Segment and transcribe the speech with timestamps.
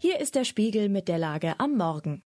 [0.00, 2.22] Hier ist der Spiegel mit der Lage am Morgen.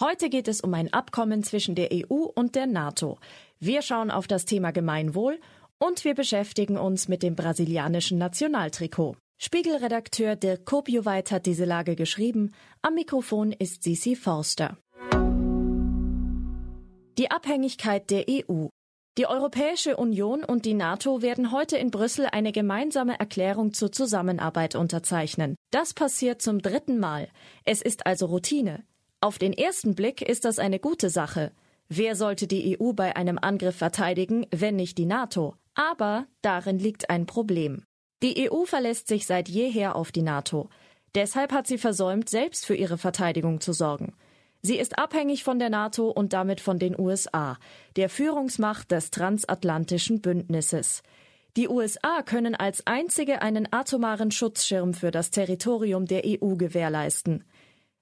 [0.00, 3.20] Heute geht es um ein Abkommen zwischen der EU und der NATO.
[3.60, 5.38] Wir schauen auf das Thema Gemeinwohl
[5.78, 9.14] und wir beschäftigen uns mit dem brasilianischen Nationaltrikot.
[9.38, 12.54] Spiegelredakteur Dirk Kopjowait hat diese Lage geschrieben.
[12.82, 14.76] Am Mikrofon ist Sisi Forster.
[17.18, 18.66] Die Abhängigkeit der EU.
[19.18, 24.74] Die Europäische Union und die NATO werden heute in Brüssel eine gemeinsame Erklärung zur Zusammenarbeit
[24.74, 25.54] unterzeichnen.
[25.70, 27.28] Das passiert zum dritten Mal.
[27.66, 28.84] Es ist also Routine.
[29.20, 31.52] Auf den ersten Blick ist das eine gute Sache.
[31.90, 35.56] Wer sollte die EU bei einem Angriff verteidigen, wenn nicht die NATO?
[35.74, 37.82] Aber darin liegt ein Problem.
[38.22, 40.70] Die EU verlässt sich seit jeher auf die NATO.
[41.14, 44.14] Deshalb hat sie versäumt, selbst für ihre Verteidigung zu sorgen.
[44.62, 47.58] Sie ist abhängig von der NATO und damit von den USA,
[47.96, 51.02] der Führungsmacht des transatlantischen Bündnisses.
[51.56, 57.44] Die USA können als einzige einen atomaren Schutzschirm für das Territorium der EU gewährleisten.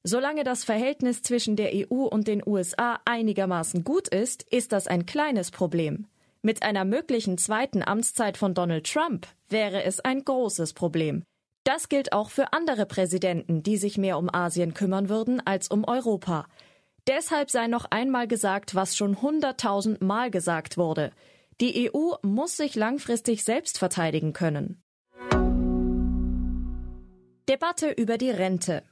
[0.03, 5.07] Solange das Verhältnis zwischen der EU und den USA einigermaßen gut ist, ist das ein
[5.07, 6.07] kleines Problem.
[6.43, 11.25] Mit einer möglichen zweiten Amtszeit von Donald Trump wäre es ein großes Problem.
[11.65, 15.85] Das gilt auch für andere Präsidenten, die sich mehr um Asien kümmern würden als um
[15.85, 16.47] Europa.
[17.07, 21.13] Deshalb sei noch einmal gesagt, was schon hunderttausend Mal gesagt wurde.
[21.61, 24.83] Die EU muss sich langfristig selbst verteidigen können.
[27.49, 28.83] Debatte über die Rente.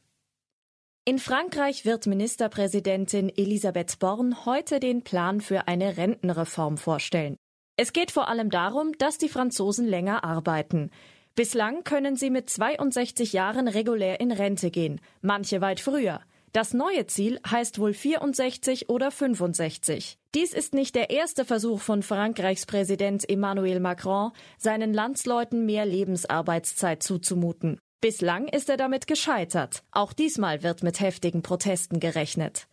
[1.04, 7.36] In Frankreich wird Ministerpräsidentin Elisabeth Born heute den Plan für eine Rentenreform vorstellen.
[7.76, 10.90] Es geht vor allem darum, dass die Franzosen länger arbeiten.
[11.38, 16.20] Bislang können sie mit 62 Jahren regulär in Rente gehen, manche weit früher.
[16.52, 20.18] Das neue Ziel heißt wohl 64 oder 65.
[20.34, 27.04] Dies ist nicht der erste Versuch von Frankreichs Präsident Emmanuel Macron, seinen Landsleuten mehr Lebensarbeitszeit
[27.04, 27.78] zuzumuten.
[28.00, 29.84] Bislang ist er damit gescheitert.
[29.92, 32.66] Auch diesmal wird mit heftigen Protesten gerechnet.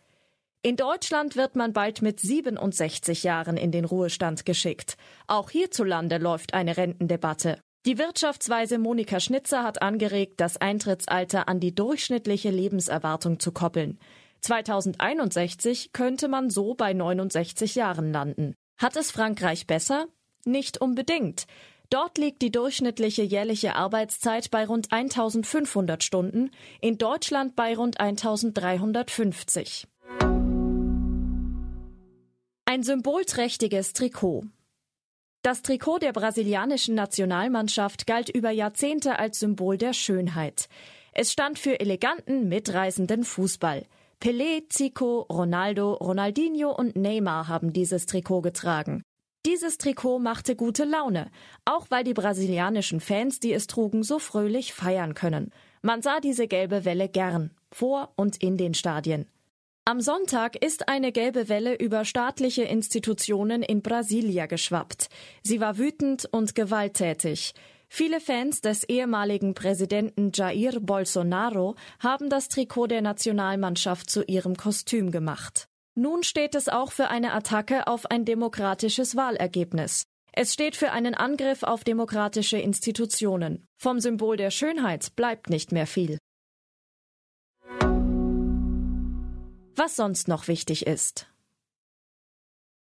[0.62, 4.96] In Deutschland wird man bald mit 67 Jahren in den Ruhestand geschickt.
[5.28, 7.60] Auch hierzulande läuft eine Rentendebatte.
[7.86, 14.00] Die Wirtschaftsweise Monika Schnitzer hat angeregt, das Eintrittsalter an die durchschnittliche Lebenserwartung zu koppeln.
[14.40, 18.56] 2061 könnte man so bei 69 Jahren landen.
[18.76, 20.08] Hat es Frankreich besser?
[20.44, 21.46] Nicht unbedingt.
[21.88, 29.86] Dort liegt die durchschnittliche jährliche Arbeitszeit bei rund 1500 Stunden, in Deutschland bei rund 1350.
[32.64, 34.46] Ein symbolträchtiges Trikot.
[35.42, 40.68] Das Trikot der brasilianischen Nationalmannschaft galt über Jahrzehnte als Symbol der Schönheit.
[41.12, 43.86] Es stand für eleganten, mitreißenden Fußball.
[44.20, 49.02] Pelé, Zico, Ronaldo, Ronaldinho und Neymar haben dieses Trikot getragen.
[49.46, 51.30] Dieses Trikot machte gute Laune,
[51.64, 55.52] auch weil die brasilianischen Fans, die es trugen, so fröhlich feiern können.
[55.82, 59.26] Man sah diese gelbe Welle gern, vor und in den Stadien.
[59.88, 65.08] Am Sonntag ist eine gelbe Welle über staatliche Institutionen in Brasilia geschwappt.
[65.44, 67.54] Sie war wütend und gewalttätig.
[67.88, 75.12] Viele Fans des ehemaligen Präsidenten Jair Bolsonaro haben das Trikot der Nationalmannschaft zu ihrem Kostüm
[75.12, 75.68] gemacht.
[75.94, 80.02] Nun steht es auch für eine Attacke auf ein demokratisches Wahlergebnis.
[80.32, 83.64] Es steht für einen Angriff auf demokratische Institutionen.
[83.80, 86.18] Vom Symbol der Schönheit bleibt nicht mehr viel.
[89.78, 91.26] Was sonst noch wichtig ist.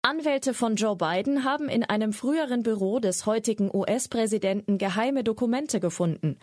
[0.03, 6.39] Anwälte von Joe Biden haben in einem früheren Büro des heutigen US-Präsidenten geheime Dokumente gefunden.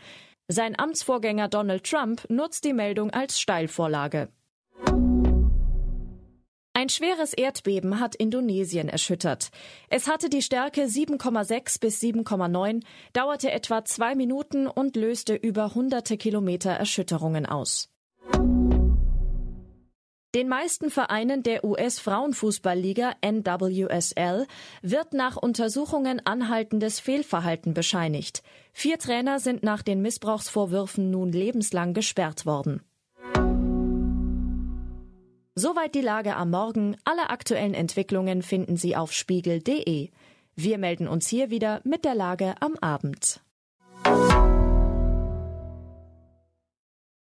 [0.47, 4.29] Sein Amtsvorgänger Donald Trump nutzt die Meldung als Steilvorlage.
[6.73, 9.51] Ein schweres Erdbeben hat Indonesien erschüttert.
[9.89, 12.81] Es hatte die Stärke 7,6 bis 7,9,
[13.13, 17.89] dauerte etwa zwei Minuten und löste über hunderte Kilometer Erschütterungen aus.
[20.35, 24.45] Den meisten Vereinen der US-Frauenfußballliga NWSL
[24.83, 28.43] wird nach Untersuchungen anhaltendes Fehlverhalten bescheinigt.
[28.71, 32.83] Vier Trainer sind nach den Missbrauchsvorwürfen nun lebenslang gesperrt worden.
[35.55, 36.95] Soweit die Lage am Morgen.
[37.05, 40.09] Alle aktuellen Entwicklungen finden Sie auf spiegel.de.
[40.55, 43.41] Wir melden uns hier wieder mit der Lage am Abend.